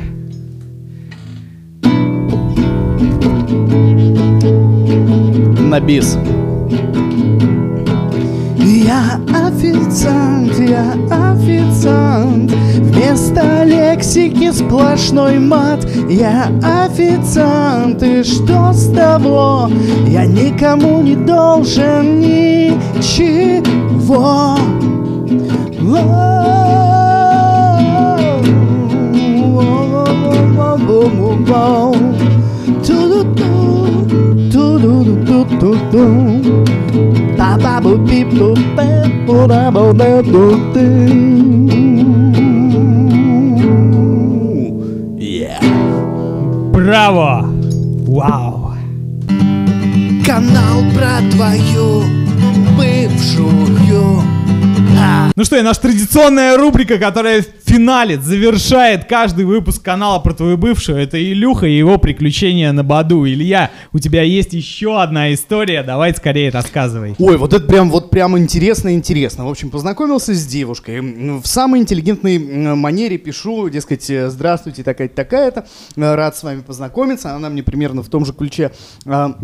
[5.69, 6.17] На бис
[8.93, 19.67] Я официант, я официант Вместо лексики сплошной мат Я официант, и что с того?
[20.05, 23.63] Я никому не должен ничего
[32.85, 33.62] Ту-ду-ду.
[45.17, 45.61] Yeah.
[46.73, 47.45] Браво!
[48.07, 48.73] Вау!
[50.25, 52.03] Канал про твою
[52.77, 54.32] бывшую.
[55.35, 60.99] Ну что, и наша традиционная рубрика, которая финалит, завершает каждый выпуск канала про твою бывшую,
[60.99, 63.25] это Илюха и его приключения на Баду.
[63.25, 67.15] Илья, у тебя есть еще одна история, давай скорее рассказывай.
[67.17, 69.45] Ой, вот это прям, вот прям интересно-интересно.
[69.45, 70.97] В общем, познакомился с девушкой.
[70.97, 72.37] М, В самой интеллигентной
[72.75, 75.65] манере пишу, дескать, э, здравствуйте, такая-то, такая-то.
[75.95, 77.35] Э, Рад с вами познакомиться.
[77.35, 78.71] Она мне примерно в том же ключе
[79.05, 79.35] а,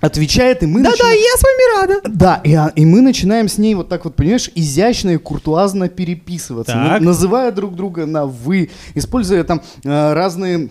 [0.00, 2.08] отвечает, и мы начинаем- я с вами рада.
[2.08, 5.88] Да, и, а, и мы начинаем с ней вот так вот, понимаешь, изящно и куртуазно
[5.88, 10.70] переписываться, на- называя друг друга на «вы», используя там э, разные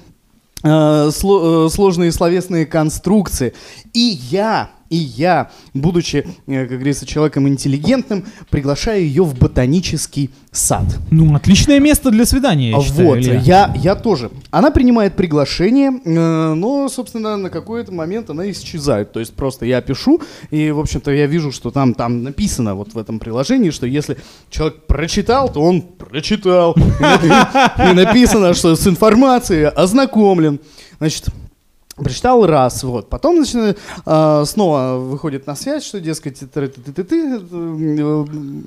[0.63, 3.53] э, сло- э, сложные словесные конструкции.
[3.93, 10.85] И я, и я, будучи, э, как говорится, человеком интеллигентным, приглашаю ее в ботанический сад.
[11.11, 13.39] Ну, отличное место для свидания, я считаю, вот, Илья.
[13.39, 14.31] я, я тоже.
[14.49, 19.11] Она принимает приглашение, э, но, собственно, на какой-то момент она исчезает.
[19.11, 20.21] То есть просто я пишу,
[20.51, 24.17] и, в общем-то, я вижу, что там, там написано вот в этом приложении, что если
[24.49, 26.75] человек прочитал, то он прочитал.
[27.77, 30.59] И написано, что с информацией ознакомлен.
[30.99, 31.25] Значит,
[31.97, 33.09] Прочитал раз, вот.
[33.09, 37.39] Потом, значит, э, снова выходит на связь, что, дескать, ты ты ты ты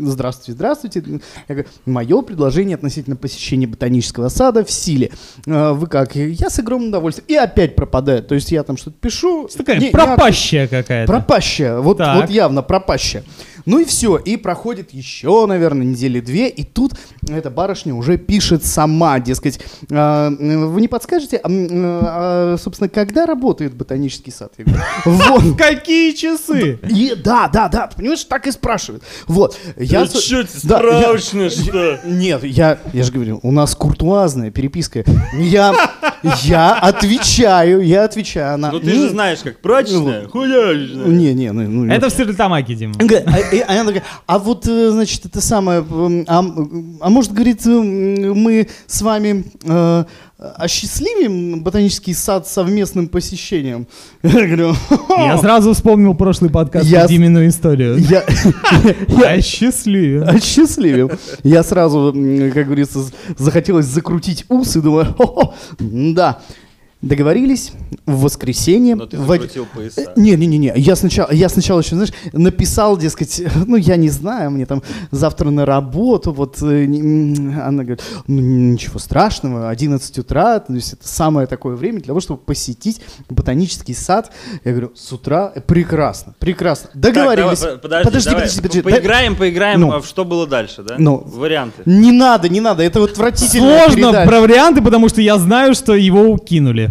[0.01, 1.03] здравствуйте, здравствуйте.
[1.49, 5.11] Я говорю, мое предложение относительно посещения ботанического сада в силе.
[5.47, 6.17] Э, Вы как?
[6.17, 7.27] Я с огромным удовольствием.
[7.29, 8.27] И опять пропадает.
[8.27, 9.49] То есть я там что-то пишу.
[9.57, 11.11] Такая не- пропащая какая-то.
[11.13, 12.23] Пропащая, вот, Так.
[12.23, 13.23] вот явно пропащая.
[13.67, 16.93] Ну и все, и проходит еще, наверное, недели две, и тут
[17.29, 23.75] эта барышня уже пишет сама, дескать, «А, вы не подскажете, а, а, собственно, когда работает
[23.75, 24.53] ботанический сад?
[24.59, 25.59] Я говорю, вот.
[25.59, 26.79] Какие часы?
[26.89, 29.03] И, да, да, да, ты понимаешь, так и спрашивают.
[29.27, 29.57] Вот.
[29.77, 32.01] Я, что, да, я- справочная, что?
[32.05, 35.05] нет, я, я же говорю, у нас куртуазная переписка.
[35.35, 35.75] Я,
[36.43, 38.55] я отвечаю, я отвечаю.
[38.55, 41.07] Она, Ну ты же знаешь, как прачечная, хуячная.
[41.07, 42.95] Не, не, ну, ну, Это в Стерлитамаке, Дима.
[43.51, 46.39] А, и она такая, а вот, э, значит, это самое, м, а,
[47.01, 50.05] а может, говорит, м, мы с вами э,
[50.57, 53.87] осчастливим ботанический сад совместным посещением?
[54.23, 54.75] Я говорю,
[55.19, 57.97] Я сразу вспомнил прошлый подкаст Я Димину историю.
[59.09, 60.23] я, счастливее.
[60.23, 61.11] осчастливим.
[61.43, 62.13] Я сразу,
[62.55, 63.01] как говорится,
[63.37, 66.41] захотелось закрутить ус и думаю, «Хо-хо, да.
[67.03, 67.73] Договорились
[68.05, 68.95] в воскресенье.
[68.95, 70.13] Но ты в од- закрутил пояса.
[70.17, 74.83] Не-не-не, я сначала, я сначала еще, знаешь, написал, дескать, ну, я не знаю, мне там
[75.11, 80.93] завтра на работу, вот, э, не- она говорит, ну, ничего страшного, 11 утра, то есть
[80.93, 84.31] это самое такое время для того, чтобы посетить ботанический сад.
[84.65, 87.61] Я говорю, с утра, э, прекрасно, прекрасно, договорились.
[87.61, 88.47] Так, давай, подожди, давай.
[88.47, 89.93] подожди, По- Поиграем, поиграем, Ну.
[89.93, 90.97] а в что было дальше, да?
[90.99, 91.17] Ну.
[91.25, 91.81] Варианты.
[91.87, 94.29] Не надо, не надо, это вот отвратительная Сложно передача.
[94.29, 96.90] про варианты, потому что я знаю, что его укинули.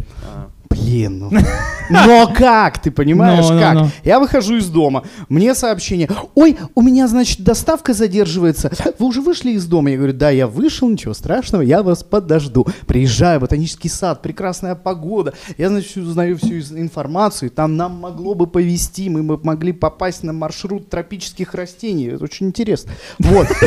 [0.70, 1.32] Блин, ну.
[1.90, 3.74] Но как, ты понимаешь, Ну, ну, как?
[3.74, 3.90] ну.
[4.04, 9.52] Я выхожу из дома, мне сообщение, ой, у меня, значит, доставка задерживается, вы уже вышли
[9.52, 9.90] из дома?
[9.90, 12.68] Я говорю, да, я вышел, ничего страшного, я вас подожду.
[12.86, 19.10] Приезжаю, ботанический сад, прекрасная погода, я, значит, узнаю всю информацию, там нам могло бы повезти,
[19.10, 22.92] мы бы могли попасть на маршрут тропических растений, это очень интересно.
[23.18, 23.48] Вот.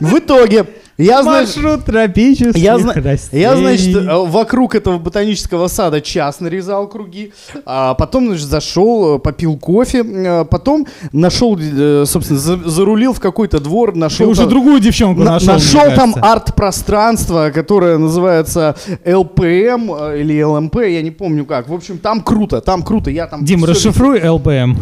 [0.00, 0.66] В итоге,
[0.98, 3.42] я, значит, Маршрут тропических я, растений.
[3.42, 7.32] я, значит, э, вокруг этого ботанического сада час нарезал круги,
[7.66, 11.58] а потом, значит, зашел, э, попил кофе, э, потом нашел,
[12.06, 14.28] собственно, за- зарулил в какой-то двор, Ты нашел...
[14.28, 21.02] уже там- другую девчонку на- нашел, нашел там арт-пространство, которое называется ЛПМ или ЛМП, я
[21.02, 21.68] не помню как.
[21.68, 23.10] В общем, там круто, там круто.
[23.10, 24.76] Я там Дим, расшифруй ЛПМ.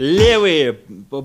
[0.00, 0.78] Левые,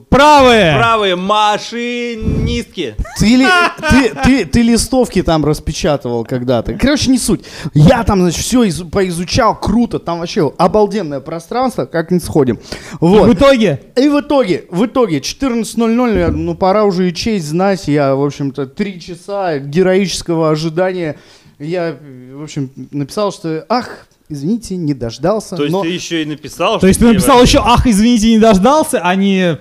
[0.09, 0.75] Правые!
[0.75, 2.95] правые машинистки.
[3.17, 3.47] Ты, ли-
[3.89, 6.73] ты, ты, ты листовки там распечатывал когда-то.
[6.73, 7.45] Короче, не суть.
[7.73, 9.99] Я там, значит, все поизучал, круто.
[9.99, 12.59] Там вообще обалденное пространство, как-нибудь сходим.
[12.99, 13.29] Вот.
[13.29, 17.87] В итоге И в итоге, в итоге, 14.00, я, ну, пора уже и честь знать.
[17.87, 21.15] Я, в общем-то, три часа героического ожидания.
[21.59, 21.95] Я,
[22.33, 25.55] в общем, написал, что, ах, извините, не дождался.
[25.55, 28.29] То есть но- ты еще и написал, То есть ты написал вообще- еще, ах, извините,
[28.31, 29.57] не дождался, а не...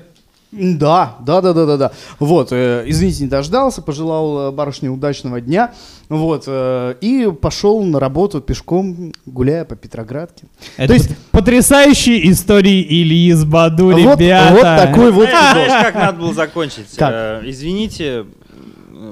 [0.56, 1.92] Да, да, да, да, да, да.
[2.20, 5.72] Вот, э, извините, не дождался, пожелал э, барышне удачного дня,
[6.08, 10.44] вот, э, и пошел на работу пешком, гуляя по Петроградке.
[10.76, 14.52] Это То есть- пот- потрясающие истории Ильи из Баду, Вот, ребята.
[14.52, 15.28] вот такой вот.
[15.28, 16.86] Знаешь, знаешь, как надо было закончить?
[16.96, 17.10] Как?
[17.12, 18.24] Э, Извините,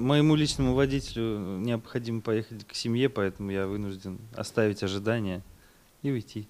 [0.01, 5.43] моему личному водителю необходимо поехать к семье, поэтому я вынужден оставить ожидания
[6.03, 6.49] и уйти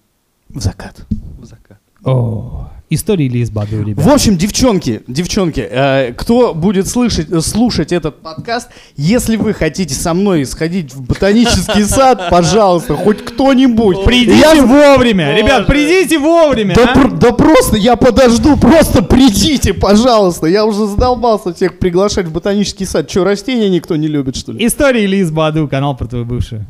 [0.49, 1.05] В закат.
[1.09, 1.82] в закат.
[2.03, 4.13] О, истории Ильи из Баду, В ребята.
[4.13, 10.45] общем, девчонки, девчонки, э, кто будет слышать, слушать этот подкаст, если вы хотите со мной
[10.45, 14.03] сходить в ботанический сад, пожалуйста, хоть кто-нибудь.
[14.03, 15.37] Придите Я- вовремя, Боже.
[15.43, 16.75] ребят, придите вовремя.
[16.75, 16.93] Да, а?
[16.93, 20.47] пр- да просто я подожду, просто придите, пожалуйста.
[20.47, 23.07] Я уже задолбался всех приглашать в ботанический сад.
[23.07, 24.65] Че, растения никто не любит, что ли?
[24.67, 26.65] Истории Ильи из Баду, канал про твою бывшую.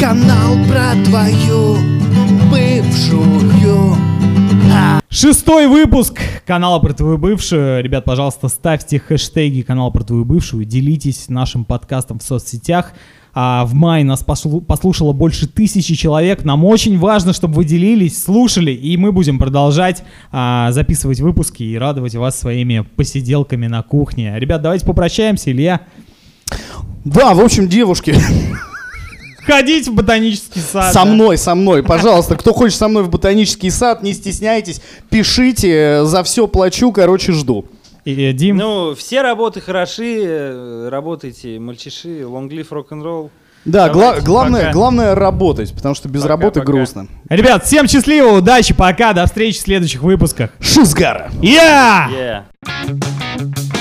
[0.00, 1.76] Канал про твою
[2.82, 3.96] бывшую.
[5.08, 7.82] Шестой выпуск канала про твою бывшую.
[7.82, 12.92] Ребят, пожалуйста, ставьте хэштеги канала про твою бывшую, делитесь нашим подкастом в соцсетях.
[13.34, 16.44] А в мае нас послу- послушало больше тысячи человек.
[16.44, 21.78] Нам очень важно, чтобы вы делились, слушали, и мы будем продолжать а, записывать выпуски и
[21.78, 24.34] радовать вас своими посиделками на кухне.
[24.36, 25.80] Ребят, давайте попрощаемся, Илья.
[27.04, 28.14] Да, в общем, девушки,
[29.46, 30.92] Ходить в ботанический сад.
[30.92, 31.04] со да.
[31.04, 36.22] мной, со мной, пожалуйста, кто хочет со мной в ботанический сад, не стесняйтесь, пишите, за
[36.22, 37.64] все плачу, короче, жду.
[38.04, 43.30] И, э, Дим, Ну, все работы хороши, э, работайте, мальчиши, лонглив, рок-н-ролл.
[43.64, 44.72] Да, гла- главное, пока.
[44.72, 46.72] главное работать, потому что без Пока, работы пока.
[46.72, 47.06] грустно.
[47.28, 50.50] ребят, всем счастливо, удачи, пока, до встречи в следующих выпусках.
[50.60, 51.30] Шизгара!
[51.40, 52.44] Я!
[52.58, 53.71] Yeah.